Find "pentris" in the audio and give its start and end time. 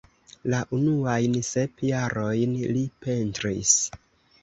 3.07-3.81